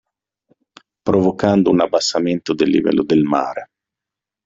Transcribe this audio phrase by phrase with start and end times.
[1.09, 3.67] Provocando un abbassamento del livello del mare.